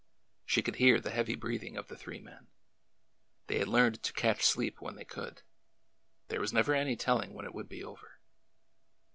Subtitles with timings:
[0.47, 2.47] She could hear the heavy breathing of the three men.
[3.45, 5.43] They had learned to catch sleep when they could.
[6.29, 8.19] There was never any telling when it would be over.